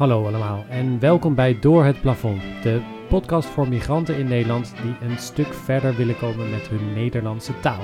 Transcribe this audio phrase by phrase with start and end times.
[0.00, 5.08] Hallo allemaal en welkom bij Door het Plafond, de podcast voor migranten in Nederland die
[5.08, 7.82] een stuk verder willen komen met hun Nederlandse taal.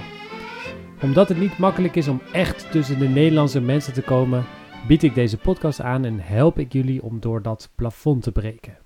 [1.02, 4.44] Omdat het niet makkelijk is om echt tussen de Nederlandse mensen te komen,
[4.88, 8.78] bied ik deze podcast aan en help ik jullie om door dat plafond te breken.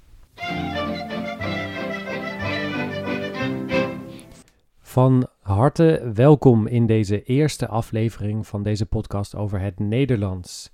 [4.81, 10.71] Van harte welkom in deze eerste aflevering van deze podcast over het Nederlands.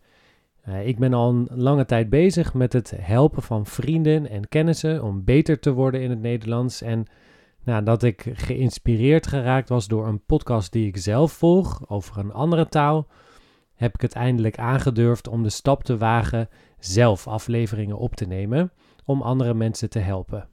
[0.68, 5.02] Uh, ik ben al een lange tijd bezig met het helpen van vrienden en kennissen
[5.02, 6.82] om beter te worden in het Nederlands.
[6.82, 7.06] En
[7.64, 12.68] nadat ik geïnspireerd geraakt was door een podcast die ik zelf volg over een andere
[12.68, 13.06] taal,
[13.74, 16.48] heb ik het eindelijk aangedurfd om de stap te wagen
[16.78, 18.72] zelf afleveringen op te nemen
[19.04, 20.48] om andere mensen te helpen.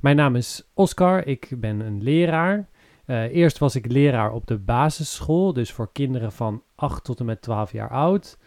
[0.00, 2.68] Mijn naam is Oscar, ik ben een leraar.
[3.06, 7.26] Uh, eerst was ik leraar op de basisschool, dus voor kinderen van 8 tot en
[7.26, 8.38] met 12 jaar oud.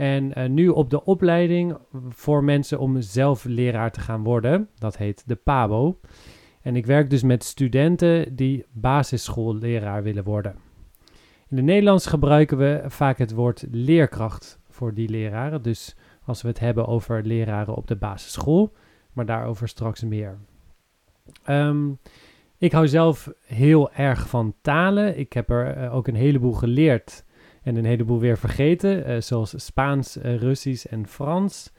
[0.00, 1.76] En uh, nu op de opleiding
[2.08, 4.68] voor mensen om zelf leraar te gaan worden.
[4.78, 6.00] Dat heet de PABO.
[6.62, 10.54] En ik werk dus met studenten die basisschoolleraar willen worden.
[11.48, 15.62] In het Nederlands gebruiken we vaak het woord leerkracht voor die leraren.
[15.62, 18.72] Dus als we het hebben over leraren op de basisschool,
[19.12, 20.38] maar daarover straks meer.
[21.48, 21.98] Um,
[22.58, 25.18] ik hou zelf heel erg van talen.
[25.18, 27.24] Ik heb er uh, ook een heleboel geleerd
[27.62, 31.72] en een heleboel weer vergeten, uh, zoals Spaans, uh, Russisch en Frans.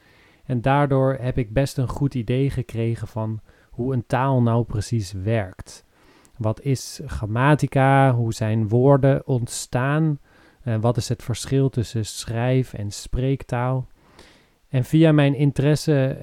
[0.45, 5.11] En daardoor heb ik best een goed idee gekregen van hoe een taal nou precies
[5.11, 5.85] werkt.
[6.37, 8.13] Wat is grammatica?
[8.13, 10.19] Hoe zijn woorden ontstaan?
[10.65, 13.87] Uh, wat is het verschil tussen schrijf- en spreektaal?
[14.69, 16.17] En via mijn interesse,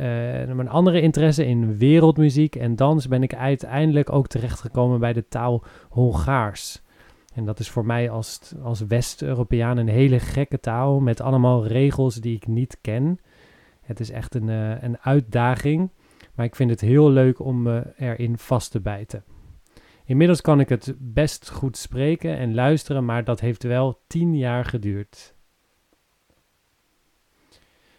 [0.54, 5.64] mijn andere interesse in wereldmuziek en dans, ben ik uiteindelijk ook terechtgekomen bij de taal
[5.88, 6.82] Hongaars.
[7.34, 12.14] En dat is voor mij als, als West-Europeaan een hele gekke taal met allemaal regels
[12.14, 13.20] die ik niet ken.
[13.80, 15.90] Het is echt een, uh, een uitdaging,
[16.34, 19.24] maar ik vind het heel leuk om me erin vast te bijten.
[20.04, 24.64] Inmiddels kan ik het best goed spreken en luisteren, maar dat heeft wel tien jaar
[24.64, 25.34] geduurd.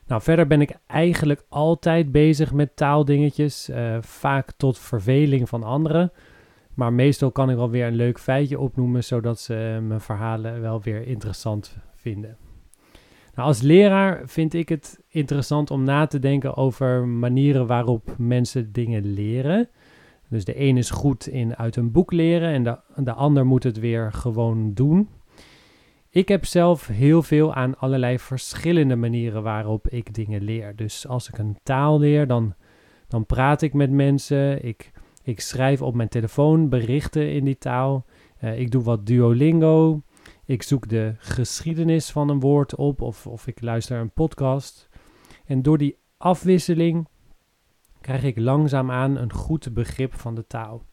[0.10, 6.12] Nou, verder ben ik eigenlijk altijd bezig met taaldingetjes, uh, vaak tot verveling van anderen.
[6.80, 10.82] Maar meestal kan ik wel weer een leuk feitje opnoemen, zodat ze mijn verhalen wel
[10.82, 12.38] weer interessant vinden.
[13.36, 18.72] Nou, als leraar vind ik het interessant om na te denken over manieren waarop mensen
[18.72, 19.70] dingen leren.
[20.30, 23.64] Dus de een is goed in uit een boek leren en de, de ander moet
[23.64, 25.10] het weer gewoon doen.
[26.10, 30.76] Ik heb zelf heel veel aan allerlei verschillende manieren waarop ik dingen leer.
[30.76, 32.54] Dus als ik een taal leer, dan,
[33.08, 34.66] dan praat ik met mensen.
[34.66, 34.92] Ik
[35.30, 38.06] ik schrijf op mijn telefoon berichten in die taal.
[38.44, 40.02] Uh, ik doe wat Duolingo.
[40.46, 44.90] Ik zoek de geschiedenis van een woord op of, of ik luister een podcast.
[45.46, 47.08] En door die afwisseling
[48.02, 50.84] krijg ik langzaamaan een goed begrip van de taal.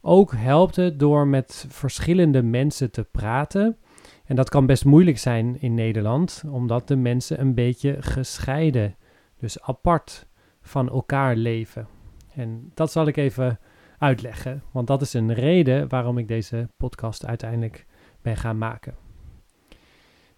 [0.00, 3.76] Ook helpt het door met verschillende mensen te praten.
[4.24, 8.96] En dat kan best moeilijk zijn in Nederland, omdat de mensen een beetje gescheiden,
[9.38, 10.26] dus apart
[10.60, 11.86] van elkaar leven.
[12.34, 13.58] En dat zal ik even
[13.98, 17.86] uitleggen, want dat is een reden waarom ik deze podcast uiteindelijk
[18.22, 18.94] ben gaan maken.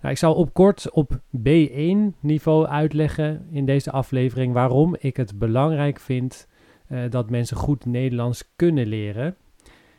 [0.01, 5.39] Nou, ik zal op kort op B1 niveau uitleggen in deze aflevering waarom ik het
[5.39, 6.49] belangrijk vind
[6.89, 9.37] uh, dat mensen goed Nederlands kunnen leren.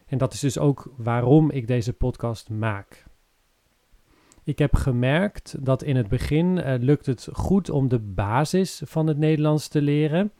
[0.06, 3.06] En dat is dus ook waarom ik deze podcast maak.
[4.44, 9.08] Ik heb gemerkt dat in het begin uh, lukt het goed om de basis van
[9.08, 10.32] het Nederlands te leren.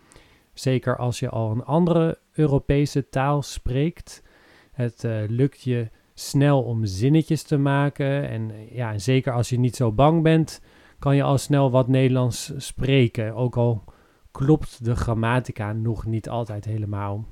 [0.56, 4.24] Zeker als je al een andere Europese taal spreekt.
[4.72, 8.30] Het uh, lukt je snel om zinnetjes te maken.
[8.30, 10.62] En ja, zeker als je niet zo bang bent,
[11.00, 13.36] kan je al snel wat Nederlands spreken.
[13.36, 13.84] Ook al
[14.32, 17.26] klopt de grammatica nog niet altijd helemaal.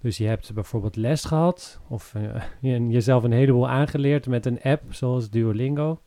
[0.00, 2.14] Dus je hebt bijvoorbeeld les gehad of
[2.60, 6.00] uh, jezelf een heleboel aangeleerd met een app zoals Duolingo.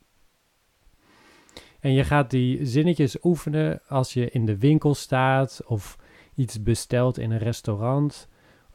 [1.80, 5.98] En je gaat die zinnetjes oefenen als je in de winkel staat of
[6.40, 8.28] iets bestelt in een restaurant.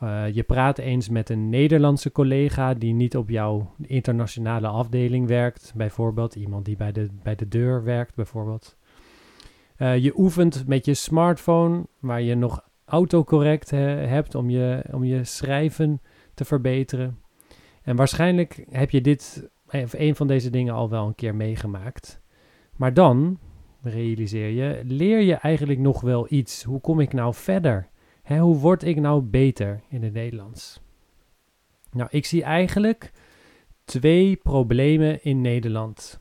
[0.02, 5.72] Uh, je praat eens met een Nederlandse collega die niet op jouw internationale afdeling werkt,
[5.76, 8.76] bijvoorbeeld iemand die bij de, bij de deur werkt, bijvoorbeeld.
[9.78, 15.04] Uh, je oefent met je smartphone, waar je nog autocorrect he, hebt om je, om
[15.04, 16.00] je schrijven
[16.34, 17.18] te verbeteren.
[17.82, 22.20] En waarschijnlijk heb je dit, of een van deze dingen al wel een keer meegemaakt.
[22.76, 23.38] Maar dan,
[23.90, 26.62] realiseer je, leer je eigenlijk nog wel iets.
[26.62, 27.88] Hoe kom ik nou verder?
[28.22, 30.80] Hè, hoe word ik nou beter in het Nederlands?
[31.90, 33.12] Nou, ik zie eigenlijk
[33.84, 36.20] twee problemen in Nederland.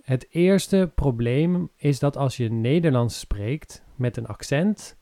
[0.00, 4.96] Het eerste probleem is dat als je Nederlands spreekt met een accent,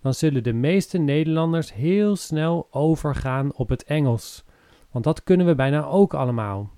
[0.00, 4.44] dan zullen de meeste Nederlanders heel snel overgaan op het Engels.
[4.90, 6.70] Want dat kunnen we bijna ook allemaal.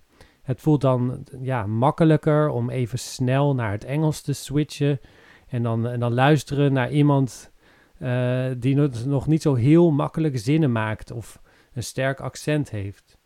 [0.50, 5.00] Het voelt dan ja, makkelijker om even snel naar het Engels te switchen
[5.48, 7.50] en dan, en dan luisteren naar iemand
[7.98, 8.76] uh, die
[9.06, 11.40] nog niet zo heel makkelijk zinnen maakt of
[11.72, 13.18] een sterk accent heeft.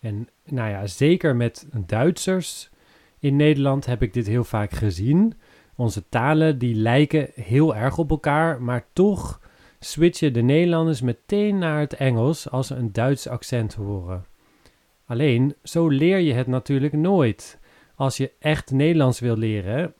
[0.00, 2.70] En nou ja, zeker met Duitsers
[3.18, 5.34] in Nederland heb ik dit heel vaak gezien.
[5.76, 9.40] Onze talen die lijken heel erg op elkaar, maar toch
[9.78, 14.24] switchen de Nederlanders meteen naar het Engels als ze een Duits accent horen.
[15.08, 17.58] Alleen, zo leer je het natuurlijk nooit.
[17.94, 19.94] Als je echt Nederlands wil leren,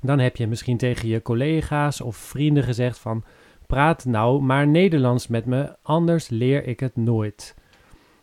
[0.00, 3.24] dan heb je misschien tegen je collega's of vrienden gezegd van
[3.66, 7.54] praat nou maar Nederlands met me, anders leer ik het nooit.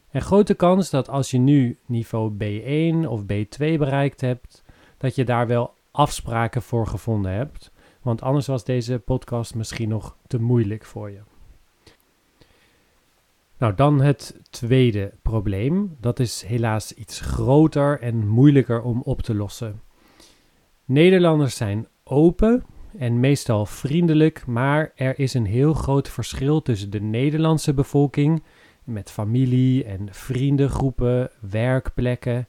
[0.09, 4.63] En grote kans dat als je nu niveau B1 of B2 bereikt hebt,
[4.97, 7.71] dat je daar wel afspraken voor gevonden hebt.
[8.01, 11.19] Want anders was deze podcast misschien nog te moeilijk voor je.
[13.63, 15.97] Nou, dan het tweede probleem.
[15.99, 19.81] Dat is helaas iets groter en moeilijker om op te lossen.
[20.85, 22.63] Nederlanders zijn open
[22.97, 28.43] en meestal vriendelijk, maar er is een heel groot verschil tussen de Nederlandse bevolking
[28.83, 32.47] met familie en vriendengroepen, werkplekken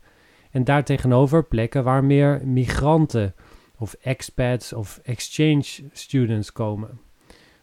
[0.50, 3.34] en daartegenover plekken waar meer migranten
[3.78, 7.00] of expats of exchange students komen.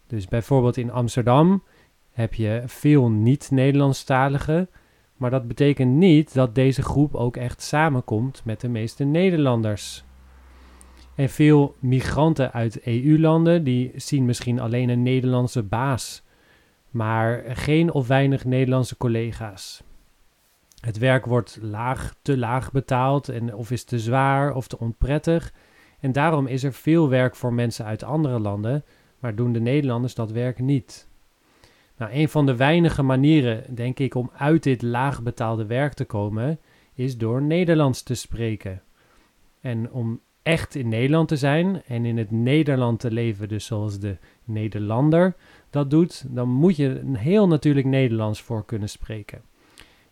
[0.08, 1.64] Dus bijvoorbeeld in Amsterdam
[2.12, 4.70] heb je veel niet-Nederlandstaligen,
[5.18, 10.04] maar dat betekent niet dat deze groep ook echt samenkomt met de meeste Nederlanders.
[11.16, 16.24] En veel migranten uit EU-landen die zien misschien alleen een Nederlandse baas,
[16.90, 19.84] maar geen of weinig Nederlandse collega's.
[20.82, 25.54] Het werk wordt laag, te laag betaald en of is te zwaar of te onprettig.
[26.00, 28.84] En daarom is er veel werk voor mensen uit andere landen,
[29.20, 31.10] maar doen de Nederlanders dat werk niet.
[32.02, 36.06] Nou, een van de weinige manieren, denk ik, om uit dit laag betaalde werk te
[36.06, 36.60] komen,
[36.94, 38.82] is door Nederlands te spreken.
[39.60, 44.00] En om echt in Nederland te zijn en in het Nederland te leven, dus zoals
[44.00, 45.36] de Nederlander
[45.70, 49.42] dat doet, dan moet je een heel natuurlijk Nederlands voor kunnen spreken.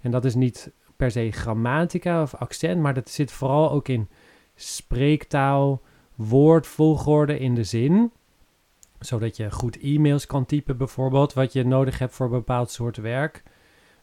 [0.02, 4.10] En dat is niet per se grammatica of accent, maar dat zit vooral ook in
[4.56, 5.82] spreektaal,
[6.16, 8.12] woordvolgorde in de zin.
[9.00, 12.98] Zodat je goed e-mails kan typen, bijvoorbeeld, wat je nodig hebt voor een bepaald soort
[12.98, 13.44] werk.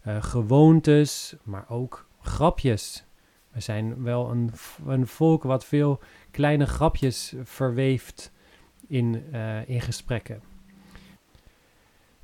[0.07, 3.05] Uh, gewoontes, maar ook grapjes.
[3.53, 4.51] We zijn wel een,
[4.87, 6.01] een volk wat veel
[6.31, 8.33] kleine grapjes verweeft
[8.87, 10.41] in, uh, in gesprekken.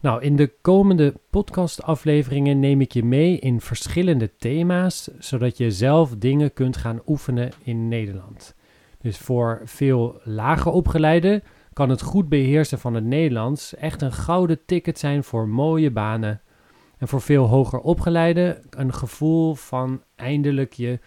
[0.01, 6.17] Nou, in de komende podcastafleveringen neem ik je mee in verschillende thema's, zodat je zelf
[6.17, 8.55] dingen kunt gaan oefenen in Nederland.
[9.01, 11.43] Dus voor veel lager opgeleiden
[11.73, 16.41] kan het goed beheersen van het Nederlands echt een gouden ticket zijn voor mooie banen.
[16.99, 21.01] En voor veel hoger opgeleiden een gevoel van eindelijk je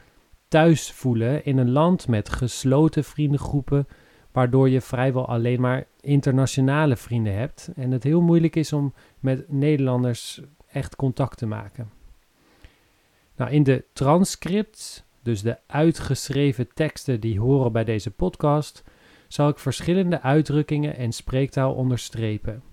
[0.47, 3.87] thuis voelen in een land met gesloten vriendengroepen,
[4.31, 9.51] waardoor je vrijwel alleen maar internationale vrienden hebt en het heel moeilijk is om met
[9.51, 11.89] Nederlanders echt contact te maken.
[13.35, 18.83] Nou, in de transcripts, dus de uitgeschreven teksten die horen bij deze podcast,
[19.35, 22.63] zal ik verschillende uitdrukkingen en spreektaal onderstrepen.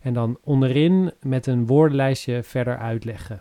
[0.00, 3.40] En dan onderin met een woordenlijstje verder uitleggen.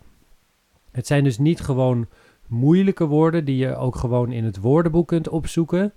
[0.92, 2.08] Het zijn dus niet gewoon
[2.48, 5.94] moeilijke woorden die je ook gewoon in het woordenboek kunt opzoeken.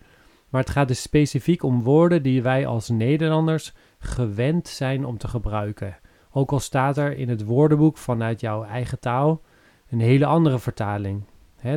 [0.49, 5.29] Maar het gaat dus specifiek om woorden die wij als Nederlanders gewend zijn om te
[5.29, 5.97] gebruiken.
[6.31, 9.41] Ook al staat er in het woordenboek vanuit jouw eigen taal
[9.89, 11.25] een hele andere vertaling.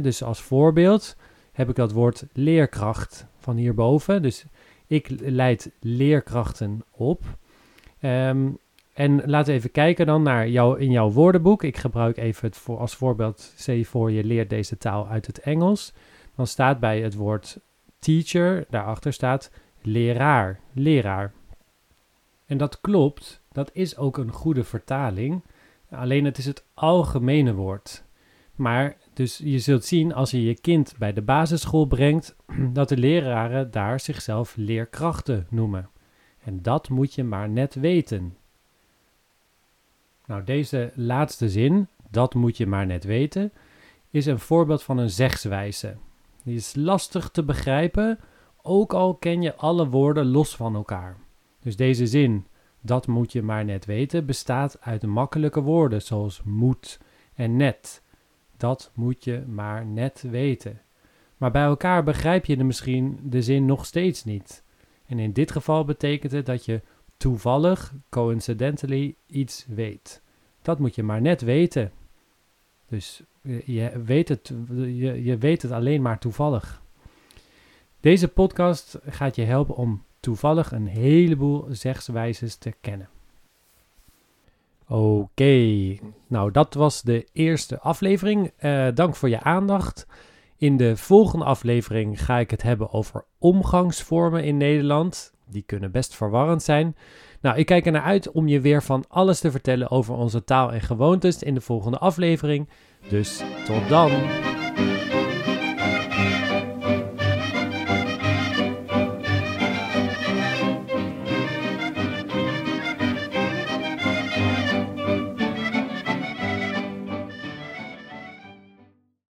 [0.01, 1.15] dus als voorbeeld
[1.57, 4.21] heb ik dat woord leerkracht van hierboven.
[4.21, 4.45] Dus
[4.87, 7.23] ik leid leerkrachten op.
[8.01, 8.57] Um,
[8.93, 11.63] en laten we even kijken dan naar jou, in jouw woordenboek.
[11.63, 15.39] Ik gebruik even het voor, als voorbeeld, je voor je leert deze taal uit het
[15.39, 15.93] Engels.
[16.35, 17.59] Dan staat bij het woord
[17.99, 21.33] teacher, daarachter staat leraar, leraar.
[22.45, 25.41] En dat klopt, dat is ook een goede vertaling.
[25.89, 28.03] Alleen het is het algemene woord.
[28.55, 32.35] Maar dus je zult zien als je je kind bij de basisschool brengt,
[32.73, 35.89] dat de leraren daar zichzelf leerkrachten noemen.
[36.43, 38.37] En dat moet je maar net weten.
[40.25, 43.51] Nou, deze laatste zin, dat moet je maar net weten,
[44.09, 45.95] is een voorbeeld van een zegswijze.
[46.43, 48.19] Die is lastig te begrijpen,
[48.61, 51.17] ook al ken je alle woorden los van elkaar.
[51.59, 52.45] Dus deze zin,
[52.81, 56.99] dat moet je maar net weten, bestaat uit makkelijke woorden zoals moet
[57.33, 58.05] en net.
[58.57, 60.81] Dat moet je maar net weten.
[61.37, 64.63] Maar bij elkaar begrijp je de misschien de zin nog steeds niet.
[65.05, 66.81] En in dit geval betekent het dat je
[67.17, 70.21] toevallig, coincidentally, iets weet.
[70.61, 71.91] Dat moet je maar net weten.
[72.87, 73.23] Dus
[73.65, 76.81] je weet het, je, je weet het alleen maar toevallig.
[77.99, 83.09] Deze podcast gaat je helpen om toevallig een heleboel zegswijzes te kennen.
[84.87, 85.95] Oké,
[86.27, 88.51] nou dat was de eerste aflevering.
[88.59, 90.07] Uh, dank voor je aandacht.
[90.57, 95.33] In de volgende aflevering ga ik het hebben over omgangsvormen in Nederland.
[95.49, 96.95] Die kunnen best verwarrend zijn.
[97.41, 100.43] Nou, ik kijk er naar uit om je weer van alles te vertellen over onze
[100.43, 102.69] taal en gewoontes in de volgende aflevering.
[103.09, 104.11] Dus tot dan!